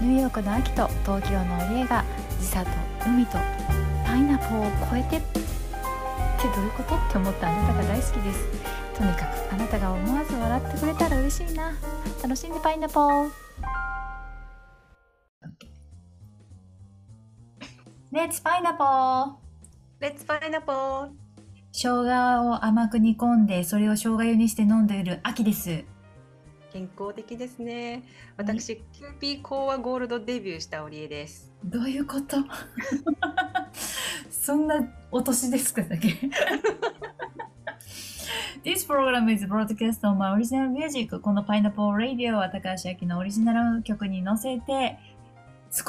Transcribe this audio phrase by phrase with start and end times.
[0.00, 2.04] ニューヨークの秋と東京の家が
[2.40, 2.70] 時差と
[3.04, 3.38] 海と
[4.06, 5.40] パイナポーを超えてって
[6.54, 6.94] どういうこと？
[6.94, 8.46] って思ったあなたが大好きです。
[8.96, 11.72] とにかくあなたが思わず笑ってくれたら嬉しいな。
[12.22, 13.30] 楽しんでパイナポー。
[18.10, 19.32] レッツパイナポー
[20.00, 21.08] レッツパイナポー
[21.72, 25.84] 生姜を甘く煮込んでそれを生姜湯にして飲んでいる秋です
[26.72, 28.02] 健康的ですね
[28.36, 32.36] 私、キューピーコーアゴールドデビューした織江ですどういうこと？
[34.30, 34.76] そんな
[35.10, 36.08] お年ですかだけ
[38.64, 44.98] ？This program is broadcast on my original music このパイナポーラディオは高橋明のオリジナル曲に乗せて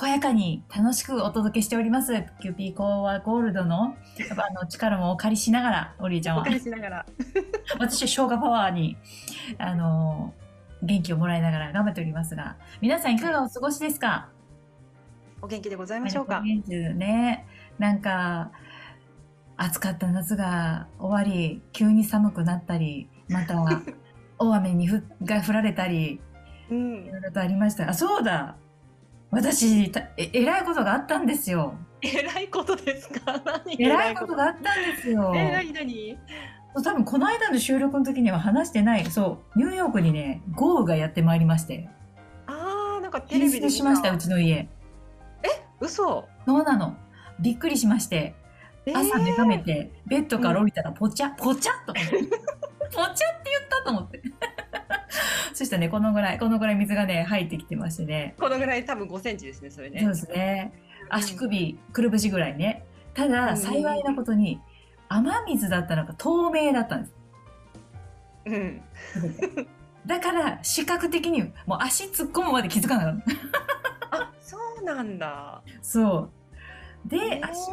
[0.00, 2.12] 健やかに楽しくお届けしております。
[2.40, 6.42] キューピーコアゴールドのやっぱあの力もお借りしながら、オリーちゃんは。
[6.42, 7.06] お借りしながら。
[7.78, 8.96] 私は生姜パワーに、
[9.56, 10.34] あの、
[10.82, 14.28] 元気をもらいながら頑張っておりますが、皆さんいかがお過ごしですか？
[15.40, 16.40] お元気でございましょうか？
[16.94, 17.46] ね。
[17.78, 18.50] なんか、
[19.56, 23.54] 暑かった夏が終わり、急に寒くなったり、また
[24.38, 26.20] 大雨にふが降られたり、
[26.70, 28.56] うん、いろいろとありましたあ、そうだ
[29.30, 31.74] 私え、えらいことがあったんですよ。
[32.02, 33.40] えらいことですか？
[33.44, 33.76] 何？
[33.82, 35.32] えらいことがあったんですよ。
[35.34, 35.50] え、
[36.74, 39.06] 多分この間の収録の時には話してない。
[39.10, 41.88] そう、ニューヨークにね、豪雨がやってまいりまして。
[42.46, 44.54] ああ、なんかテレビでしました、うちの家。
[44.54, 44.68] え、
[45.80, 46.96] 嘘そうなの。
[47.40, 48.34] びっくりしまして。
[48.94, 51.92] 朝目覚めて、ベッドから降りたら、ぽちゃ、ぽちゃっと。
[51.92, 52.30] ぽちゃって
[52.96, 53.14] 言っ
[53.68, 54.22] たと思って。
[55.52, 58.34] そしたらね、このぐらい、このぐらい水がね、入ってきてましてね。
[58.38, 60.00] このぐらい多分5センチですね、それね。
[60.00, 60.72] そうですね。
[61.10, 62.84] 足首、くるぶしぐらいね。
[63.14, 64.60] ただ、幸いなことに、
[65.08, 67.14] 雨水だったのか透明だったんです。
[68.46, 68.82] うん。
[70.06, 73.18] だから、視覚的に、もう足突っ込むまで気づかなかっ
[74.10, 74.22] た。
[74.22, 75.62] あ、そうなんだ。
[75.82, 76.30] そ
[77.04, 77.08] う。
[77.08, 77.72] で、足、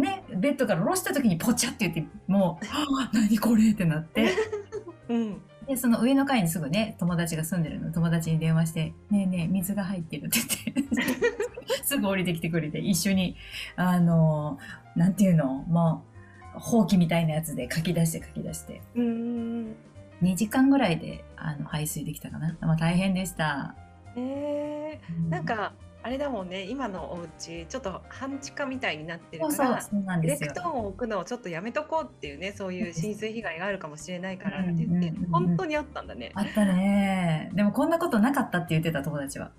[0.00, 4.30] ね、ベッドから下ろした時にポチャって言って、もう、はあ、何これってなって。
[5.08, 5.42] うん。
[5.66, 10.38] で、その上の階にすぐね、友達が住んでるの、友達に電話して、ねえねえ、水が入ってるって
[10.72, 11.04] 言って、
[11.82, 13.36] すぐ降りてきてくれて、一緒に、
[13.74, 14.58] あの、
[14.94, 16.15] なんていうの、もう、
[16.58, 18.82] ほうきみたいなやつで書き出して書き出して。
[18.94, 19.76] うん。
[20.22, 22.56] 2時間ぐらいで、あの、排水できたかな。
[22.60, 23.74] まあ、大変でした。
[24.16, 25.24] ええー。
[25.24, 25.72] うん、なんか、
[26.06, 26.62] あれだもんね。
[26.62, 36.30] 今のお家ちょっと半地下みたいになってるからそうディレクトーンを置くのをちょっとやめとこうっていうねそういう浸水被害があるかもしれないからって言って、本当にあったんだね。
[36.34, 37.50] あったね。
[37.54, 39.50] でもこんなことなかったって言ってた友達は。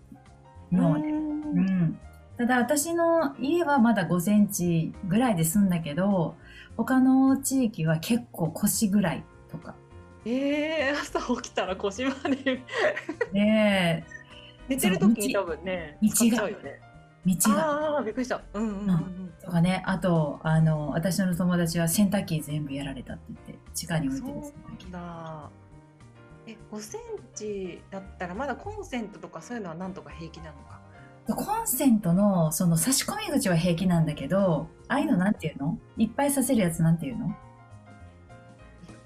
[0.71, 1.09] 今まで。
[1.09, 1.99] うん。
[2.37, 6.37] ただ私の家はまだ5センチぐらいで済んだけど
[6.77, 9.75] 他の地域は結構腰ぐらいとか
[10.25, 12.61] ええー、朝起きたら腰まで
[13.33, 14.17] ねえ
[14.67, 16.79] 寝てる時に多分ね、道が、ね、
[17.25, 17.93] 道が。
[17.95, 18.41] ああ、びっくりした。
[18.53, 19.33] うんうんうん。
[19.41, 24.91] とかね、あと、あの、私の友達は洗濯機全部やられたって言って、地下に置いてる洗濯機。
[24.91, 25.49] だ。
[26.47, 27.01] え、5セン
[27.33, 30.76] チだったらまだコンセントとかそういうのはなんとか平気なのか？
[31.35, 35.77] コンセントのその差し込み口は平気なんだけど、ああいうのなんていうの？
[35.97, 37.35] いっぱいさせるやつなんていうの？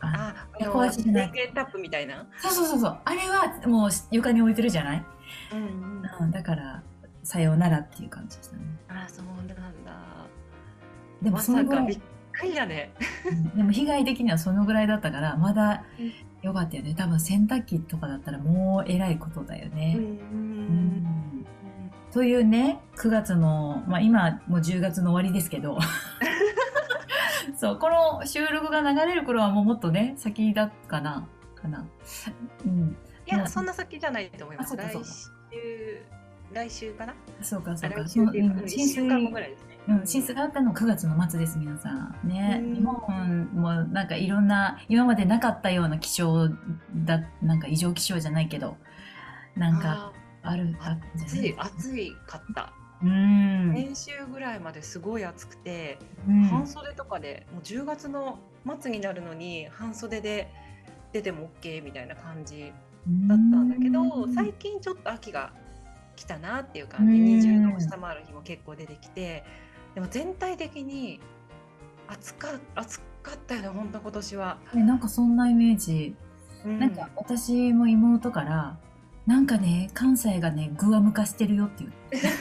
[0.01, 1.51] あ、あ、壊しじゃない。
[1.53, 2.27] タップみたいな？
[2.39, 2.97] そうそうそうそう。
[3.03, 5.05] あれはもう床に置いてるじゃない？
[5.53, 6.83] うんうん、だから
[7.23, 8.63] さようならっていう感じでしたね。
[8.89, 9.55] あそうなんだ。
[11.21, 11.99] でもそのぐらい、びっ
[12.31, 12.91] くりだね。
[13.55, 15.83] でも被害的にはそのぐらいだったからまだ
[16.41, 16.95] よかったよね。
[16.95, 19.97] 多分洗濯機とかだったらもうえらいことだよね。
[19.99, 21.20] うん、
[22.13, 25.77] というね9月の、まあ、今もう10月の終わりですけど
[27.57, 31.85] そうこの収録が流れる頃はもうもっとね先だかなかな。
[32.65, 34.75] うんいや、そんな先じゃないと思います。
[34.75, 36.01] 来週、
[36.51, 37.13] 来週かな？
[37.41, 38.03] そうか、そうか。
[38.03, 39.79] 来週っていうか、1週間後ぐらいですね。
[39.87, 42.15] うん、進出があったの9月の末です、皆さん。
[42.23, 42.61] ね。
[42.63, 46.49] 日本もなんかいろんな、今までなかったような気象
[46.93, 48.75] だ、なんか異常気象じゃないけど、
[49.55, 50.11] なんか
[50.43, 52.73] ある、あ暑い、暑いかった。
[53.03, 55.97] うん、先週ぐらいまですごい暑くて、
[56.27, 58.37] うん、半袖とかでもう10月の
[58.79, 60.51] 末になるのに半袖で
[61.11, 62.71] 出ても OK みたいな感じ
[63.27, 65.51] だったんだけど最近ちょっと秋が
[66.15, 67.17] 来たなっていう感じ。
[67.17, 69.43] 20度を下回る日も結構出てきて
[69.95, 71.19] でも全体的に
[72.07, 74.57] 暑か暑かったよね本当今年は。
[74.75, 76.15] なんかそんなイメージ、
[76.65, 78.77] うん、なんか私も妹から
[79.25, 82.21] なんかね関西がねグアム化してるよって言って。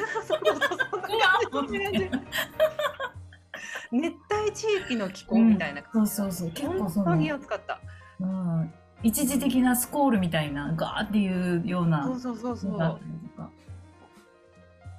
[3.93, 6.51] 熱帯地域の気候みたいな感じ、うん、そうそうそう。
[6.51, 7.81] 結構そ本当に暑かった。
[8.21, 8.73] うん。
[9.03, 13.01] 一時的なスコールみたいなガーっていうようなそうそうそうそう。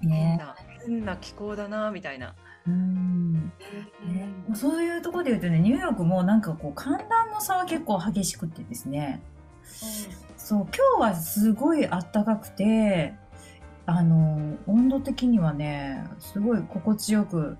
[0.07, 0.41] ね、
[0.85, 2.33] 変な気候だなみたいな。
[2.67, 3.33] うん。
[3.33, 3.51] ね、
[4.55, 9.21] そういうところで言うとねニューヨークもなんかこう寒暖の差は結構激しくてですね、
[9.63, 13.13] うん、そう今日はすごい暖かくて
[13.85, 17.57] あの温度的にはねすごい心地よく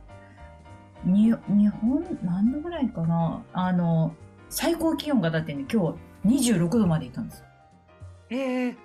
[1.05, 4.15] に日本何度ぐらいかなあの
[4.49, 5.95] 最高気温がだってね今
[6.25, 7.43] 日26度までいったんです
[8.31, 8.75] えー、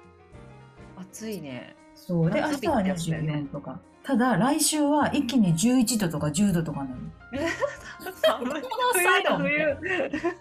[0.96, 1.76] 暑いね。
[1.94, 3.80] そうで明日は24とか。
[4.02, 6.96] ただ来週は一気に11度とか10度とかなの。
[8.22, 8.62] 寒い。
[9.38, 10.36] 冬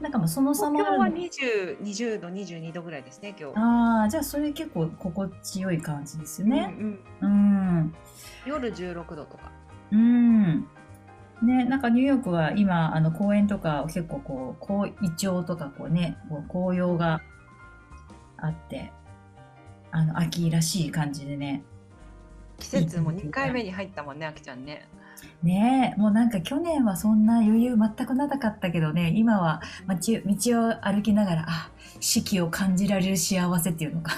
[0.00, 3.58] なんかもうその差も今日は20、20度、22度ぐらいですね、今日。
[3.58, 6.74] ああ、じゃあそれ結構心地よい感じですよね。
[6.78, 7.94] うん、うん、うん。
[8.46, 9.52] 夜16度とか。
[9.92, 10.66] うん。
[11.42, 17.20] ね、なんかニューヨークは今、あの公園とか結構こう、こうイチョウとかこうね、こう紅葉が
[18.36, 18.92] あって、
[19.92, 21.62] あの秋らしい感じでね
[22.58, 24.88] 季節も2回目に入ったもんねあきちゃんね
[25.42, 31.70] ねえもうなんか去年はそんな余裕全くなかったけどね今は道道を歩きながらあ
[32.00, 34.12] 四季を感じられる幸せっていうのか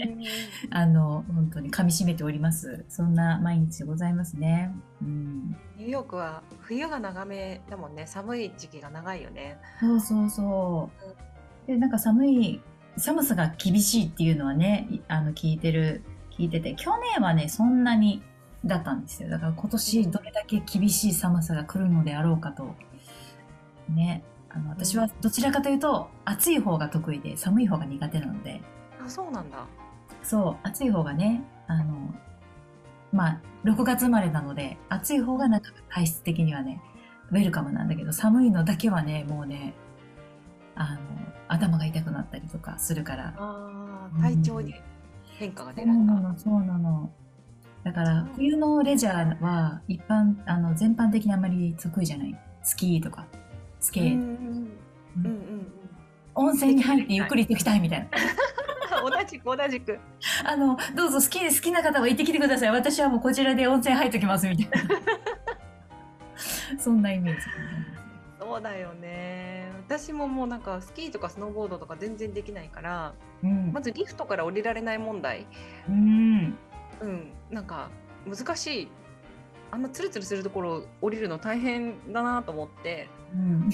[0.70, 2.84] あの本当に噛みしめております。
[2.88, 8.06] そんな毎日でございますね、うん、ニューヨークは冬が長めだもんね。
[8.06, 9.58] 寒い時期が長いよね。
[9.80, 10.90] そうそうそ
[11.66, 12.60] う、でなんか寒い
[12.96, 16.02] 寒さが厳しいっていうのはね、あの、聞いてる、
[16.36, 18.22] 聞いてて、去年はね、そんなに
[18.64, 19.30] だったんですよ。
[19.30, 22.74] だから今年どれだけ厳しい寒さが来るのであろうかと。
[23.88, 24.22] ね。
[24.50, 28.60] あの、私はどちらかというと、暑い方が得意で、寒い方が苦手なので。
[29.04, 29.64] あ、そうなんだ。
[30.22, 32.14] そう、暑い方がね、あの、
[33.12, 36.82] まあ、6月生まれなので、暑い方がなんか体質的にはね、
[37.30, 39.74] ウェルカムなんだけど、寒いのだけはね、もうね、
[40.74, 41.00] あの、
[41.48, 43.34] 頭が痛くなったりとかするから。
[43.36, 44.74] あ体調に
[45.38, 47.10] 変化が出るんだ、そうなの、そうなの。
[47.84, 52.38] だから冬のレジャーは一般あの全般的にあまり得意じゃない。
[52.62, 53.26] スキーとか。
[53.80, 54.70] スケート、うん
[55.16, 55.72] うんうん、
[56.34, 58.08] 温泉に入ってゆっくり行きたいみたいな。
[59.02, 59.98] 同じく同じく。
[60.44, 62.70] あのどうぞ好き好きな方は行ってきてください。
[62.70, 64.96] 私はもうこちらで温泉入っときますみたいな。
[66.78, 67.40] そんなイメージ。
[68.38, 69.70] そうだよね。
[69.86, 75.46] 私ももうなんかスキーとかスノーボードとか全然できないから、うん、まずリフトから降りられない問題、
[75.88, 76.58] うん、
[77.00, 77.90] うん、なんか
[78.26, 78.88] 難しい
[79.70, 83.08] あんなツルツルするところ降りるの大変だなと思って。
[83.34, 83.70] うん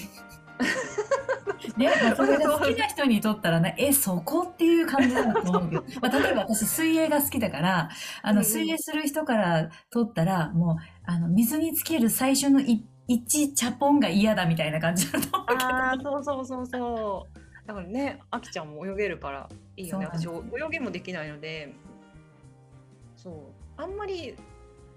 [1.77, 7.91] ね、まあ、それが好きな人にとったらね、え、そこっていう感じだと思うけど、 まあ、例えば私水泳が好きだから、
[8.23, 15.61] あの、水泳する人からとったら、もう、あの、水につける最初の一一チャポンが嫌だみたいな感じだと思うけど。
[15.61, 17.67] ああ、そうそうそうそう。
[17.67, 20.07] だからね、あきちゃんも泳げるからいいよね。
[20.07, 20.33] 私泳
[20.71, 21.75] ぎもできないので、
[23.17, 23.35] そう
[23.77, 24.37] あんまり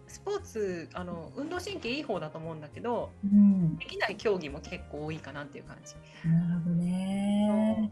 [0.08, 5.96] スポーツあの運動神経いい方だと思うんだけど、うん、できない競技も結構多いかなっていう感じ。
[6.28, 7.92] なるほどね。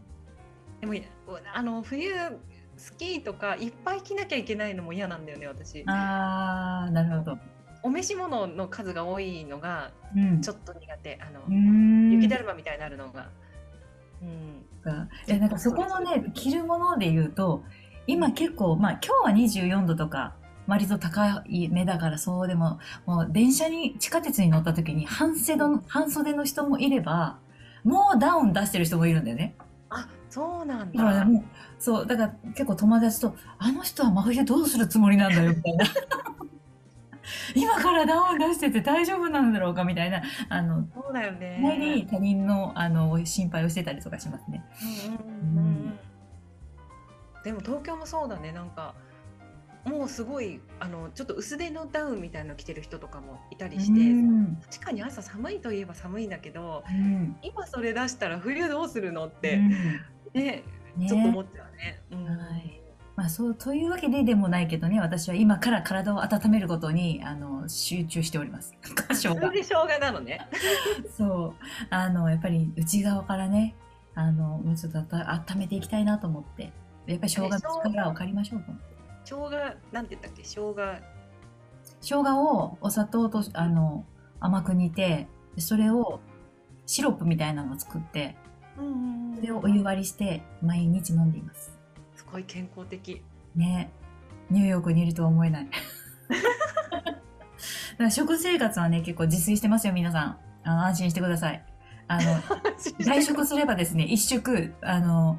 [0.80, 0.94] でも
[1.54, 2.12] あの冬
[2.76, 5.84] スキーとかいっぱい着なきゃいけないのも嫌なんだよね私。
[5.86, 7.38] ああなるほど。
[7.84, 9.92] お召し物の数が多いのが
[10.42, 13.30] ちょっと苦手、うん、あの雪だるまみたいになるのが。
[14.20, 14.64] うん、
[15.28, 17.62] いやなんかそこのね着るもので言うと
[18.08, 20.34] 今結構まあ今日は24度とか
[20.66, 27.38] 割と高い目だからそうでももう電車に地下鉄に乗った時に半袖の半袖の人もいれば
[27.84, 29.54] もうダウン出してる人もいるんだよね。
[29.90, 31.04] あそうなんだ。
[31.04, 31.44] だからもう
[31.78, 35.86] そうだから結構友達とあの人は真冬どうするつもりなんだよみたいな。
[37.54, 44.64] 今からダウン出してて大丈夫なんだろうかみたいなあのそうだよねに他人のあの心配をしてたりとかしますね。
[45.06, 45.77] うんうんうんうん、
[47.44, 48.52] でも東京もそうだね。
[48.52, 48.94] なんか
[49.84, 59.70] もうすごいあのちょっと薄手のダウンみたいなの着てる人とかもいたりして、うん、確かに朝寒いといえば寒いんだけど、うん、今それ出したら冬どうするのって、うん、
[60.34, 60.62] ね、
[60.96, 62.00] ね、ちょっと思っちゃうね。
[62.10, 62.80] はい。
[63.16, 68.76] まあ、そうというわけででもないけどね私は今から体を温めることにあの集中しております。
[69.14, 70.48] それで生姜なのね。
[71.16, 71.64] そう。
[71.90, 73.74] あのやっぱり内側からね
[74.14, 76.72] あのもうちょっと温めていきたいなと思って
[77.12, 78.72] やっぱり生姜の力を借りましょうと。
[79.24, 79.50] 生姜
[79.92, 80.42] なんて言ったっけ？
[80.42, 80.74] 生姜。
[82.00, 84.04] 生姜をお砂糖とあの
[84.40, 86.20] 甘く煮てそれを
[86.86, 88.36] シロップみたいなのを作って、
[88.76, 91.76] それをお湯割りして毎日飲んでいます。
[92.14, 93.22] すごい健康的。
[93.56, 93.90] ね。
[94.50, 95.68] ニューヨークにいるとは思えない。
[96.28, 100.38] だから食生活はね結構自炊してますよ皆さん。
[100.64, 101.64] あの安心してください。
[102.06, 102.22] あの
[103.00, 105.38] 外食すればですね一食あの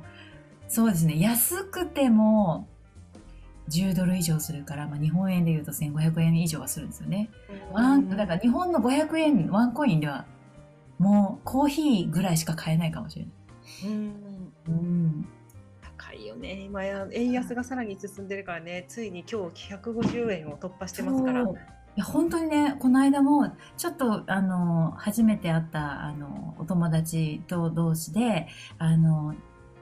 [0.69, 1.19] そうですね。
[1.19, 2.67] 安くても
[3.69, 7.29] 10ドル以上するから、まあ、日本円でいうと1500円以上はするんですよね。
[7.73, 10.25] ワンだから日本の500円ワンコインでは
[10.99, 13.33] もうコーヒーぐらいしか買えないかもしれない。
[13.91, 14.53] うん。
[14.67, 15.27] うん。
[15.81, 16.61] 高いよね。
[16.61, 18.85] 今や円安がさらに進んでるからね。
[18.87, 21.41] ついに今日150円を突破してますから。
[21.41, 28.47] いや本当にねこの間もちょっとあの初めて会ったあのお友達と同士で
[28.77, 29.33] あの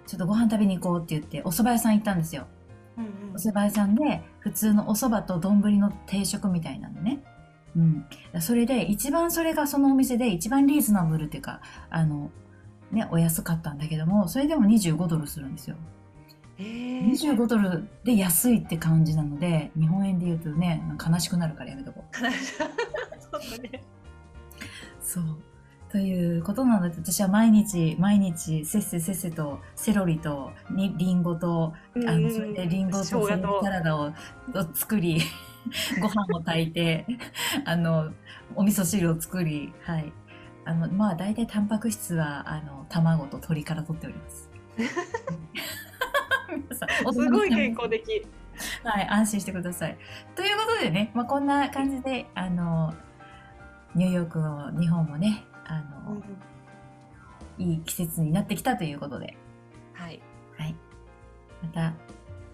[0.07, 2.47] ちょっとご飯食べに行こうって言ってお蕎麦屋さん行ったんですよ。
[2.97, 7.21] うんうん、お蕎麦屋さんで普通のお蕎麦と丼の定食みたいなのね。
[7.75, 8.05] うん、
[8.41, 11.61] それで一番それがそのお店で一番リーズナブルっていうか
[11.91, 12.31] あの、
[12.91, 15.75] ね、お安かったんだけどもそれでも25ドルするんですよ。
[16.59, 22.15] えー、25ドルで安いって感じなので日本円で言うとね悲しくなるからやめとこう。
[22.17, 23.83] そうね
[25.01, 25.23] そう
[25.91, 34.11] ということなので私は毎日毎日せっせせっせとセロリとにリンゴとあのそれでリンゴとサラダを
[34.73, 35.21] 作り
[36.01, 37.05] ご飯を炊いて
[37.65, 38.11] あの
[38.55, 40.11] お味噌汁を作りはい
[40.65, 44.49] あのまあ大体タンパク質はあの卵と鶏から取っております。
[47.13, 48.27] すごい健康的。
[48.83, 49.97] はい、安心してください。
[50.35, 52.93] ということでね、まあ、こんな感じで、あの、
[53.95, 56.21] ニューヨークも日本もね、あの、
[57.57, 59.37] うん、いい季節になってきたということで。
[59.93, 60.21] はい。
[60.57, 60.75] はい。
[61.61, 61.93] また、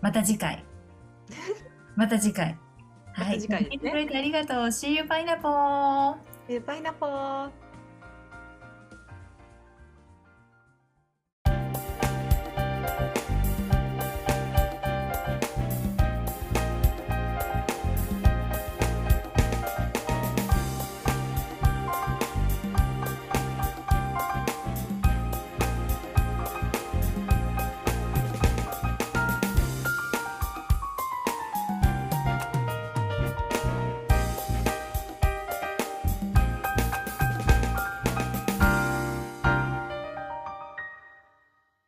[0.02, 0.64] また次回。
[1.96, 2.58] また次回。
[3.14, 3.26] はい。
[3.28, 4.58] また次回、ね、聞いてくれてありがとう。
[4.68, 6.62] See you, パイナポー。
[6.66, 7.63] パイナポー。